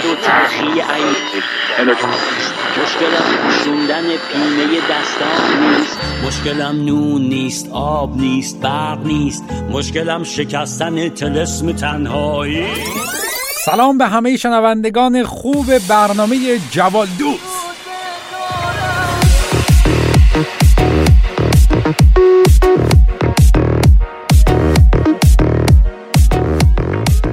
[0.00, 1.14] بد و تلخی این
[2.82, 5.98] مشکلم شوندن پینه دستان نیست.
[6.26, 9.44] مشکلم نون نیست آب نیست برق نیست.
[9.70, 12.66] مشکلم شکستن تلسم تنهایی.
[13.64, 17.59] سلام به همه شنوندگان خوب برنامه جوال دوست.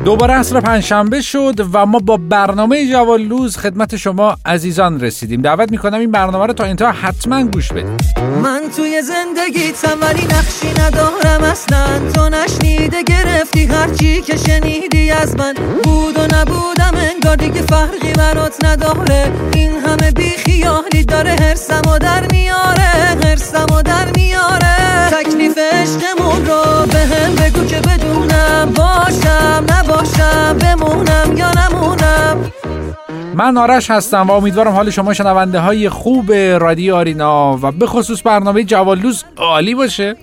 [0.07, 5.41] دوباره عصر پنجشنبه شد و ما با برنامه جوالوز خدمت شما عزیزان رسیدیم.
[5.41, 8.01] دعوت می‌کنم این برنامه رو تا انتها حتما گوش بدید.
[8.43, 12.11] من توی زندگیتم ولی نقشی ندارم اصلا.
[12.13, 15.53] تو نشنیده گرفتی هرچی که شنیدی از من.
[15.83, 19.31] بود و نبودم انگار دیگه فرقی برات نداره.
[19.53, 22.89] این همه بیخیالی داره هرسم و در میاره
[23.23, 24.16] هرسم و در میاره
[30.97, 32.51] بمونم یا نمونم.
[33.33, 38.21] من آرش هستم و امیدوارم حال شما شنونده های خوب رادیو آرینا و به خصوص
[38.25, 40.15] برنامه جوالوز عالی باشه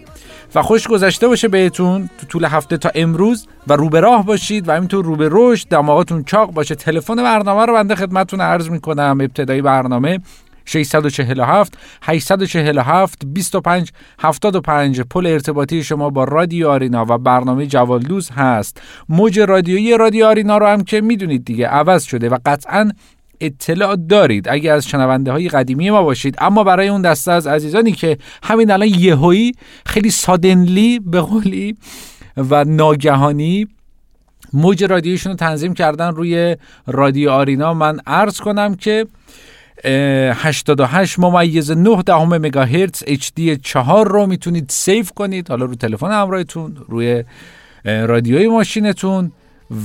[0.55, 2.11] و خوش گذشته باشه بهتون.
[2.19, 5.69] تو طول هفته تا امروز و رو به راه باشید و همینطور رو به رشد
[5.69, 6.75] دماغتون چاق باشه.
[6.75, 10.21] تلفن برنامه رو بنده خدمتتون عرض می‌کنم ابتدایی برنامه.
[10.65, 18.83] 647 847 25 75 پل ارتباطی شما با رادیو آرینا و برنامه جوالدوز هست.
[19.09, 22.91] موج رادیویی رادیو آرینا رو هم که می‌دونید دیگه عوض شده و قطعا
[23.41, 24.49] اطلاع دارید.
[24.49, 28.71] اگه از شنونده های قدیمی ما باشید اما برای اون دسته از عزیزانی که همین
[28.71, 29.53] الان یهویی
[29.87, 31.77] خیلی سادنلی به قولی
[32.37, 33.69] و ناگهانی
[34.53, 39.07] موج رادیویشون رو تنظیم کردن روی رادیو آرینا من عرض کنم که
[39.85, 45.49] 88 ممیز 9 دهم مگاهرتز HD 4 رو می‌تونید سیف کنید.
[45.49, 47.25] حالا رو تلفن همراهتون روی
[47.85, 49.33] رادیوی ماشینتون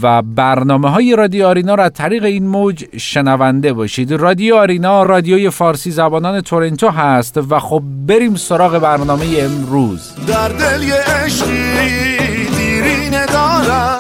[0.02, 4.12] و برنامه های رادیو آرینا را از طریق این موج شنونده باشید.
[4.12, 10.12] رادیو آرینا رادیوی فارسی زبانان تورنتو هست و خب بریم سراغ برنامه امروز.
[10.28, 14.00] در دل عشقی دیری ندارم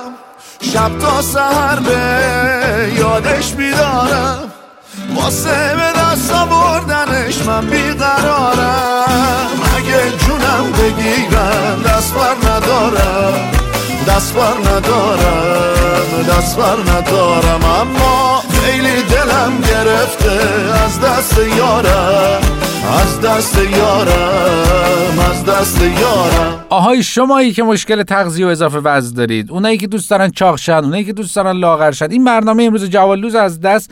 [0.61, 1.99] شب تا سهر به
[2.99, 4.18] یادش بیدارم
[5.29, 9.05] واسه به دست آوردنش من بیقرارم.
[9.77, 13.51] اگه جونم بگیرن دست بر ندارم.
[14.07, 16.23] دست بر ندارم.
[16.29, 17.63] دست بر ندارم.
[17.63, 20.31] اما خیلی دلم گرفته
[20.85, 22.41] از دست یارم.
[23.01, 25.19] از دست یارم.
[25.31, 26.65] از دست یارم.
[26.69, 29.51] آهای شمایی که مشکل تغذیه و اضافه وزن دارید.
[29.51, 33.35] اونایی که دوست دارن چاق اونایی که دوست دارن لاغر شد این برنامه امروز جوالوز
[33.35, 33.91] از دست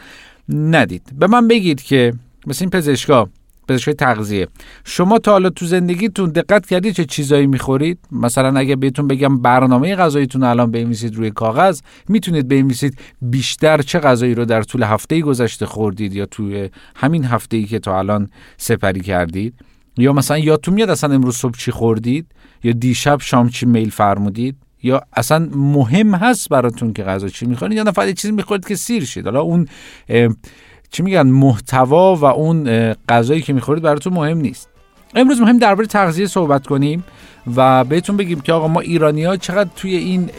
[0.49, 1.01] ندید.
[1.19, 2.13] به من بگید که
[2.47, 3.29] مثل این پزشکا
[3.67, 4.47] پزشکای تغذیه
[4.83, 9.95] شما تا حالا تو زندگیتون دقت کردید چه چیزایی می‌خورید؟ مثلا اگه بهتون بگم برنامه
[9.95, 15.65] غذاییتون الان بنویسید روی کاغذ می‌تونید بنویسید بیشتر چه غذایی رو در طول هفته گذشته
[15.65, 19.53] خوردید یا توی همین هفته ای که تا الان سپری کردید؟
[19.97, 22.25] یا مثلا یادتون میاد اصلا امروز صبح چی خوردید؟
[22.63, 27.77] یا دیشب شام چی میل فرمودید؟ یا اصلا مهم هست براتون که غذا چی می‌خورید؟
[27.77, 29.25] یا نه فقط چیزی می‌خورید که سیر شید.
[29.25, 29.67] حالا اون
[30.91, 34.69] چی میگن محتوا و اون غذایی که می‌خورید براتون مهم نیست.
[35.15, 37.03] امروز مهم درباره تغذیه صحبت کنیم
[37.55, 40.29] و بهتون بگیم که آقا ما ایرانی ها چقدر توی این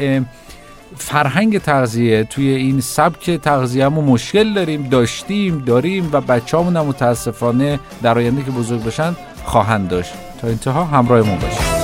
[0.97, 7.81] فرهنگ تغذیه توی این سبک تغذیه ما مشکل داریم داشتیم داریم و بچه هم متاسفانه
[8.03, 10.12] در آینده که بزرگ بشن خواهند داشت.
[10.41, 11.77] تا انتها همراهمون باشید.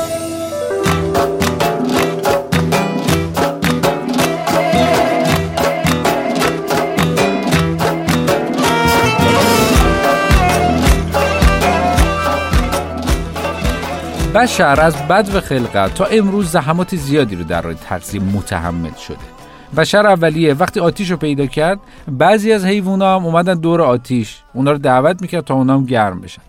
[14.34, 19.16] بشر از بد و خلقت تا امروز زحمات زیادی رو در راه تغذیه متحمل شده.
[19.76, 20.54] بشر اولیه.
[20.54, 21.78] وقتی آتیش رو پیدا کرد
[22.08, 24.38] بعضی از حیوونا هم اومدن دور آتیش.
[24.52, 26.42] اونا رو دعوت می‌کرد تا اونا هم گرم بشن.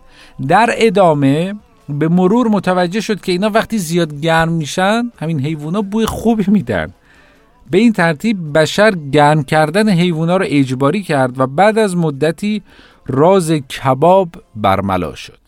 [0.48, 1.56] در ادامه
[1.90, 6.94] به مرور متوجه شد که اینا وقتی زیاد گرم میشن همین حیوونا بوی خوبی میدن.
[7.72, 12.62] به این ترتیب بشر گرم کردن حیوونا رو اجباری کرد و بعد از مدتی
[13.08, 15.45] راز کباب برملا شد.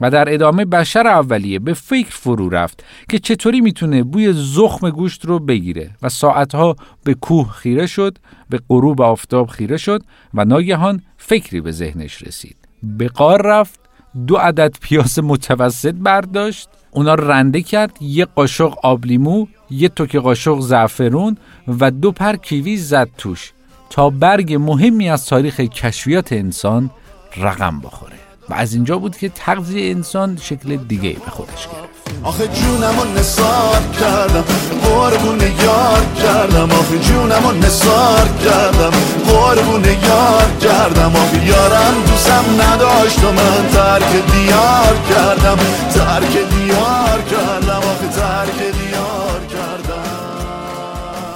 [0.00, 5.24] و در ادامه بشر اولیه به فکر فرو رفت که چطوری می‌تونه بوی زخم گوشت
[5.24, 8.18] رو بگیره و ساعتها به کوه خیره شد
[8.50, 10.02] به غروب آفتاب خیره شد
[10.34, 12.56] و ناگهان فکری به ذهنش رسید.
[12.82, 13.80] به قار رفت
[14.26, 21.36] دو عدد پیاز متوسط برداشت اونا رنده کرد یه قاشق آبلیمو یه توک قاشق زعفرون
[21.80, 23.52] و دو پر کیوی زد توش
[23.90, 26.90] تا برگ مهمی از تاریخ کشفیات انسان
[27.36, 28.25] رقم بخوره.
[28.50, 31.96] و از اینجا بود که تغذیه انسان شکل دیگه به خودش گرفت.
[32.22, 34.44] آخه جونم نسار کردم
[34.84, 36.70] قربون یار کردم.
[36.70, 38.90] آخی جونم و نسار کردم
[39.26, 41.16] قربون یار کردم.
[41.16, 45.56] آخی یارم دوستم نداشت و من ترک دیار کردم.
[45.94, 50.16] ترک دیار کردم آخی ترک دیار کردم.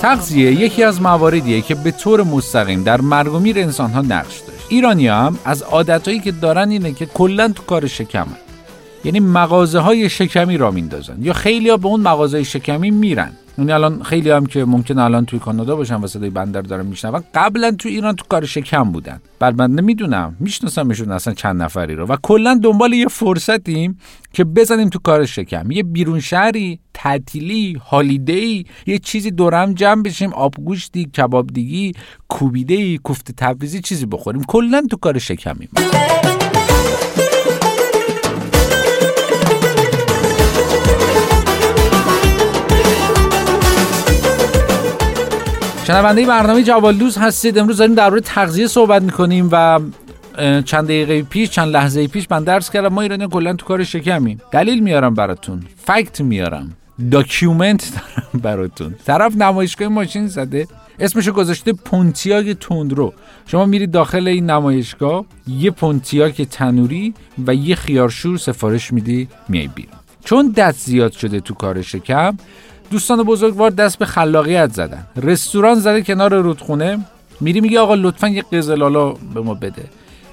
[0.03, 4.43] تغذیه یکی از مواردیه که به طور مستقیم در مرگ و میر انسان ها نقش
[4.70, 8.37] ایرانی هم از عادتهایی که دارن اینه که کلا تو کار شکمن.
[9.05, 13.32] یعنی مغازه های شکمی را میندازن یا خیلی ها به اون مغازه شکمی میرن.
[13.58, 17.23] یعنی الان خیلی هم که ممکن الان توی کانادا باشن و صدای بندر دارن میشنون.
[17.35, 19.20] قبلا تو ایران تو کار شکم بودن.
[19.38, 20.37] بعد من نمی‌دونم.
[20.41, 22.06] میشناسمشون اصلا چند نفری رو.
[22.06, 23.99] و کلا دنبال یه فرصتیم
[24.32, 25.70] که بزنیم تو کار شکم.
[25.70, 31.93] یه بیرون شهری تعطیلی هالیدی یه چیزی دورم جمع بشیم آبگوشتی کبابدیگی
[32.29, 34.44] کوبیده کوفته تبریزی چیزی بخوریم.
[34.44, 35.69] کلا تو کار شکمیم.
[45.91, 47.59] شنونده برنامه جوالدوز هستید.
[47.59, 49.81] امروز داریم درباره تغذیه صحبت می‌کنیم و
[50.65, 52.89] چند دقیقه پیش چند لحظه پیش من درس کردم.
[52.89, 54.41] ما ایرانی کلا تو کار شکمیم.
[54.53, 55.63] دلیل میارم براتون.
[55.85, 56.77] fact میارم.
[57.11, 58.95] document دارم براتون.
[59.07, 60.67] طرف نمایشگاه ماشین زده.
[61.01, 63.13] اسمشو گذاشته پونتیاگ تندرو.
[63.47, 67.15] شما میرید داخل این نمایشگاه یه پونتیاگ تنوری
[67.47, 69.93] و یه خیارشور سفارش میدی میای بیرون.
[70.25, 72.37] چون دست زیاد شده تو کار شکم
[72.91, 75.07] دوستان بزرگوار دست به خلاقیت زدن.
[75.17, 76.99] رستوران زده کنار رودخونه.
[77.41, 79.85] میری میگه آقا لطفا یه قزلالا به ما بده.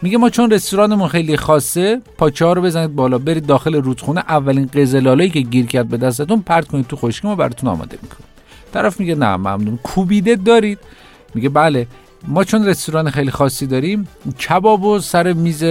[0.02, 4.20] میگه ما چون رستورانمون خیلی خاصه پاچه رو بزنید بالا برید داخل رودخونه.
[4.20, 8.28] اولین قزلالایی که گیر کرد به دستتون پرت کنید تو خشکی ما براتون آماده می‌کنیم.
[8.74, 9.80] طرف میگه نه ممنون.
[9.84, 10.80] کوبیده دارید.
[11.36, 11.88] میگه بله.
[12.28, 14.08] ما چون رستوران خیلی خاصی داریم
[14.50, 15.64] کباب و سر میز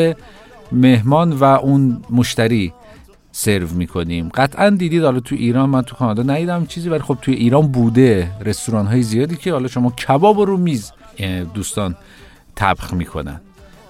[0.72, 2.72] مهمان و اون مشتری.
[3.38, 4.28] سرو می‌کنیم.
[4.34, 8.30] قطعا دیدید حالا تو ایران من تو کانادا ندیدم چیزی ولی خب توی ایران بوده
[8.44, 10.92] رستوران های زیادی که حالا شما کباب رو میز
[11.54, 11.96] دوستان
[12.54, 13.40] طبخ می‌کنن.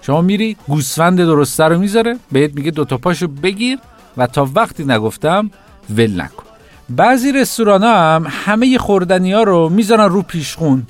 [0.02, 3.78] شما میری گوسفند درسته رو می‌ذاره بهت میگه دوتا پاشو بگیر
[4.16, 5.50] و تا وقتی نگفتم
[5.90, 6.44] ول نکن.
[6.88, 10.86] بعضی رستوران هم همه خوردنی ها رو می‌ذارن رو پیشخون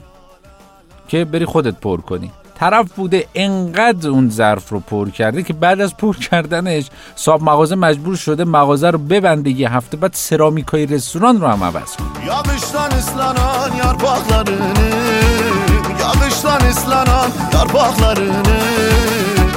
[1.09, 2.31] که بری خودت پر کنی.
[2.59, 6.87] طرف بوده انقدر اون ظرف رو پر کرده که بعد از پر کردنش
[7.17, 11.97] صاحب مغازه مجبور شده مغازه رو ببنده یه هفته بعد سرامیکای رستوران رو هم عوض
[11.97, 12.27] کنه.
[12.27, 14.91] یا بشتن اسلانان یار باغلارنی
[16.01, 18.87] یا بشتن اسلانان یار باغلارنی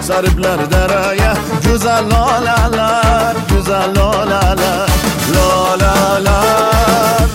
[0.02, 4.90] سربلر درایا گوزل لالالر گوزل لالالر
[5.34, 7.29] لالالر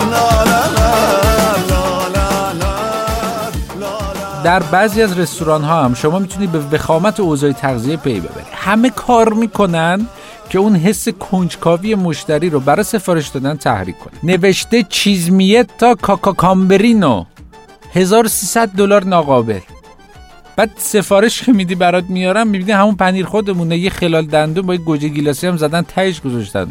[4.45, 8.89] در بعضی از رستوران ها هم شما می‌تونید به وخامت اوضاع تغذیه پی ببرید همه
[8.89, 10.07] کار می‌کنن
[10.49, 16.31] که اون حس کنجکاوی مشتری رو برای سفارش دادن تحریک کنه نوشته چیزمیت تا کاکا
[16.31, 17.25] کامبرینو
[17.93, 19.59] 1300 دلار ناقابل.
[20.55, 24.79] بعد سفارش که میدی برات میارم می‌بینی همون پنیر خودمونه یه خلال دندون با یه
[24.79, 26.67] گوجه گیلاسی هم زدن تهش گذاشتن.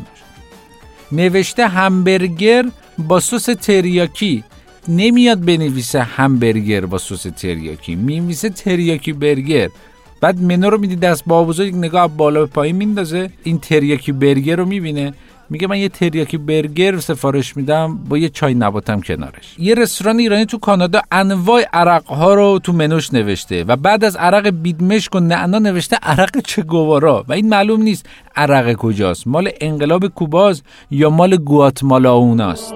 [1.12, 2.64] نوشته همبرگر
[2.98, 4.44] با سس تریاکی.
[4.88, 7.94] نمیاد بنویسه همبرگر با سس تریاکی.
[7.94, 9.69] میمیسه تریاکی برگر.
[10.20, 13.31] بعد منو رو میدی دست با بزرگ نگاه بالا به پایین میندازه.
[13.42, 15.14] این تریاکی برگر رو می‌بینه.
[15.50, 19.54] میگه من یه تریاکی برگر سفارش میدم با یه چای نباتم کنارش.
[19.58, 24.17] یه رستوران ایرانی تو کانادا انواع عرق ها رو تو منوش نوشته و بعد از
[24.17, 27.24] عرق بیدمشک و نعنا نوشته عرق چگوارا.
[27.29, 29.26] و این معلوم نیست عرق کجاست.
[29.26, 32.74] مال انقلاب کوباز یا مال گواتمالا اوناست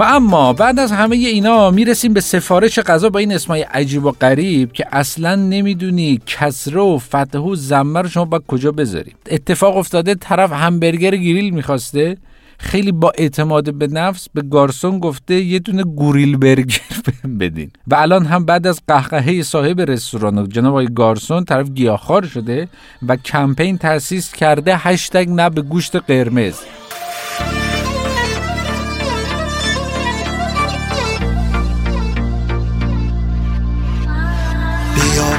[0.00, 4.10] و اما بعد از همه اینا می‌رسیم به سفارش غذا با این اسمای عجیب و
[4.10, 9.76] غریب که اصلا نمی‌دونی کسره و فتحه و زمه رو شما باید کجا بذارید اتفاق
[9.76, 12.16] افتاده طرف همبرگر گریل می‌خواسته.
[12.58, 16.80] خیلی با اعتماد به نفس به گارسون گفته یه دونه گوریل برگر
[17.40, 17.70] بدین.
[17.86, 22.68] و الان هم بعد از قهقهه صاحب رستوران جناب آقای گارسون طرف گیاهخوار شده
[23.08, 26.54] و کمپین تأسیس کرده هشتگ نه به گوشت قرمز.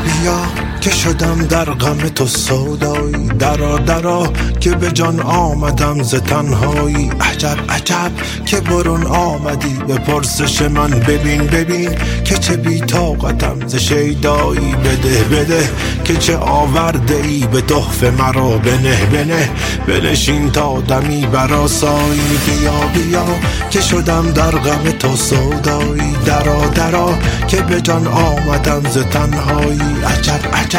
[0.04, 6.16] بیا بیا که شدم در غم تو سودایی درا درا که به جان آمدم ز
[6.16, 7.12] تنهایی.
[7.22, 8.12] عجب عجب
[8.46, 9.80] که برون آمدی.
[9.88, 11.90] به پرسش من ببین ببین
[12.26, 14.76] که چه بی طاقتم ز شیدایی.
[14.76, 15.70] بده بده
[16.04, 19.50] که چه آورده ای به تحفه مرا بنه بنه.
[19.88, 23.26] بنشین تا دمی براسایی بیا بیا
[23.70, 26.16] که شدم در غم تو سودایی.
[26.26, 29.82] درا درا که به جان آمدم ز تنهایی.
[30.06, 30.71] عجب عجب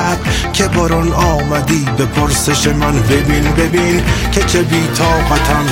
[0.53, 1.87] که برون آمدی.
[1.99, 5.65] به پرسش من ببین ببین که چه بی طاقتم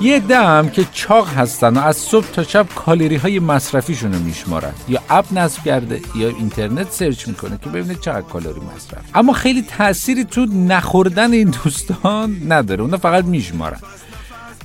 [0.00, 4.72] یه دم که چاق هستن و از صبح تا شب کالری های مصرفیشون رو میشمارن.
[4.88, 9.02] یا app نصب کرده یا اینترنت search می‌کنه که ببینه چقدر کالری مصرف.
[9.14, 12.82] اما خیلی تأثیری تو نخوردن این دوستان نداره.
[12.82, 13.80] اونا فقط میشمارن.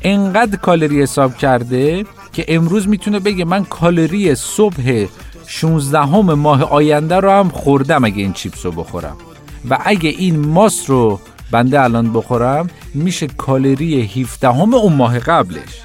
[0.01, 5.07] انقدر کالری حساب کرده که امروز می‌تونه بگه من کالری صبح
[5.47, 9.17] 16 همه ماه آینده رو هم خوردم اگه این چیپس رو بخورم.
[9.69, 11.19] و اگه این ماست رو
[11.51, 15.81] بنده الان بخورم میشه کالری 17 همه اون ماه قبلش.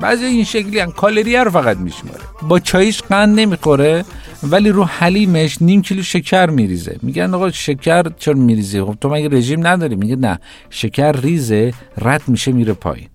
[0.00, 2.20] بعضی این شکلی هم کالری رو فقط میشماره.
[2.48, 4.04] با چایش قند نمی‌خوره
[4.42, 6.96] ولی رو حلیمش نیم کیلو شکر میریزه.
[7.02, 10.40] میگن آقا شکر چرا میریزی خب تو مگه رژیم نداری؟ میگه نه
[10.70, 13.08] شکر ریزه رد میشه میره پایین.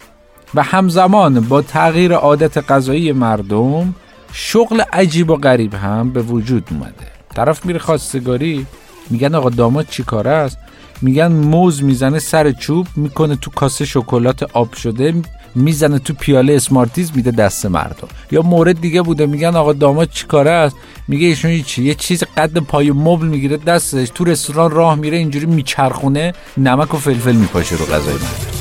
[0.56, 3.96] و همزمان با تغییر عادت غذایی مردم
[4.34, 6.94] شغل عجیب و غریب هم به وجود اومده.
[7.36, 8.66] طرف میره خواستگاری
[9.10, 10.58] میگن آقا داماد چی کاره است؟
[11.02, 15.14] میگن موز می‌زنه سر چوب می‌کنه تو کاسه شکلات آب شده
[15.56, 18.08] می‌زنه تو پیاله اسمارتیز میده دست مردم.
[18.32, 20.76] یا مورد دیگه بوده میگن آقا داماد چی کاره است؟
[21.08, 25.46] میگه ایشون چی یه چیز قد پای مبل می‌گیره دستش تو رستوران راه میره اینجوری
[25.46, 28.59] میچرخونه نمک و فلفل میپاشه رو غذای مردم.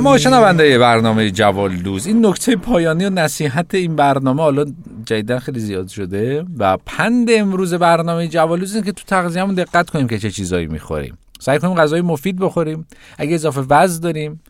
[0.00, 4.64] اما شنونده برنامه جوالدوز این نکته پایانی و نصیحت این برنامه حالا
[5.06, 10.08] جدیدا خیلی زیاد شده و پند امروز برنامه جوالدوز این که تو تغذیه‌مون دقت کنیم
[10.08, 11.18] که چه چیزایی می‌خوریم.
[11.40, 12.86] سعی کنیم غذای مفید بخوریم.
[13.18, 14.40] اگه اضافه وزن داریم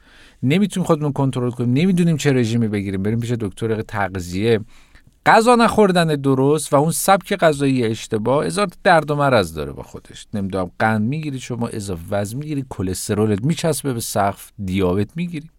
[0.42, 3.02] نمی‌تونیم خودمون کنترل کنیم نمی‌دونیم چه رژیمی بگیریم.
[3.02, 4.60] بریم پیش دکتر تغذیه.
[5.26, 10.26] غذا نخوردن درست و اون سبک غذایی اشتباه هزار درد و مرض داره با خودش.
[10.34, 15.50] نمی‌دونم قند می‌گیری شما اضافه وزن می‌گیری کلسترولت میچسبه به سقف دیابت می‌گیری.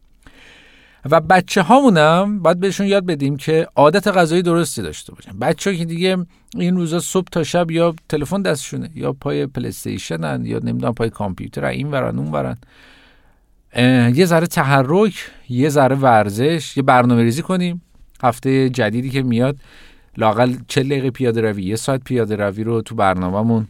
[1.12, 5.40] و بچه هامونم باید بهشون یاد بدیم که عادت غذایی درستی داشته باشن.
[5.40, 6.18] بچه که دیگه
[6.56, 11.66] این روزا صبح تا شب یا تلفن دستشونه یا پای پلیستیشنن یا نمی‌دونم پای کامپیوتر
[11.66, 12.58] این ورن اون ورن.
[14.16, 15.14] یه ذره تحرک
[15.50, 17.82] یه ذره ورزش یه برنامه ریزی کنیم.
[18.24, 19.58] هفته جدیدی که میاد
[20.18, 23.68] لاقل 40 دقیقه پیاده روی یه ساعت پیاده روی رو تو برنامهمون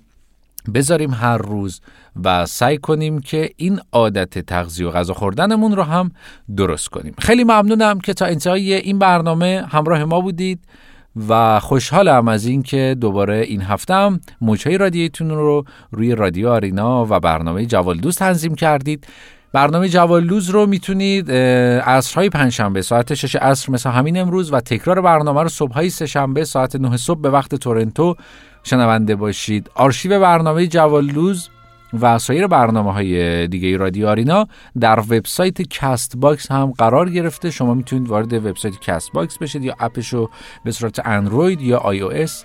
[0.74, 1.82] بذاریم هر روز
[2.24, 6.12] و سعی کنیم که این عادت تغذیه و غذا خوردنمون رو هم
[6.58, 7.14] درست کنیم.
[7.20, 10.60] خیلی ممنونم که تا انتهای این برنامه همراه ما بودید
[11.30, 17.20] و خوشحالم از اینکه دوباره این هفته هم موجهای رادیویتون رو روی رادیو آرینا و
[17.20, 19.08] برنامه جوالدوست تنظیم کردید.
[19.54, 21.32] برنامه جوالوز رو می‌تونید
[21.82, 26.76] عصرهای پنجشنبه ساعت 6 عصر مثل همین امروز و تکرار برنامه رو صبحهای سهشنبه ساعت
[26.76, 28.16] 9 صبح به وقت تورنتو
[28.64, 29.70] شنونده باشید.
[29.76, 31.50] آرشیو برنامه جوالوز
[32.02, 34.48] و سایر برنامه های دیگه رادیو آرینا
[34.80, 37.52] در وبسایت Castbox هم قرار گرفته.
[37.52, 40.30] شما می‌تونید وارد وبسایت Castbox بشید یا app ش رو
[40.64, 42.44] به صورت اندروید یا iOS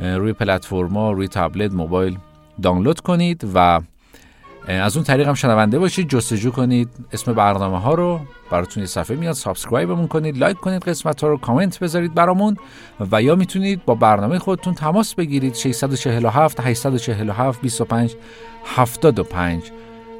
[0.00, 2.18] روی پلتفرما روی تبلت موبایل
[2.62, 3.80] دانلود کنید و
[4.68, 9.16] از اون طریق هم شنونده باشید جستجو کنید اسم برنامه ها رو براتون یه صفحه
[9.16, 12.56] میاد subscribe مون کنید لایک کنید قسمت ها رو کامنت بذارید برامون
[13.10, 18.14] و یا می‌تونید با برنامه خودتون تماس بگیرید 647 847 25
[18.76, 19.62] 75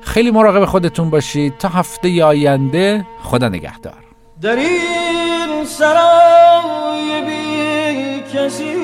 [0.00, 1.58] خیلی مراقب خودتون باشید.
[1.58, 3.94] تا هفته آینده خدا نگهدار.
[4.40, 8.74] در این سرای بی کسی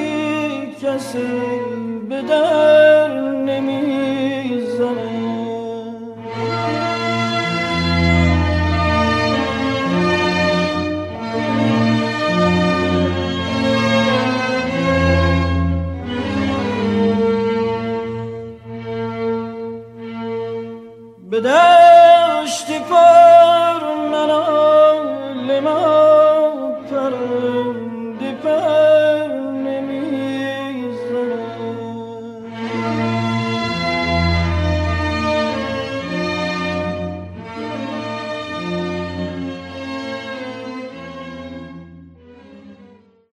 [0.83, 1.19] کسی
[2.09, 4.00] به در نمی‌زنه
[21.31, 22.67] به دشت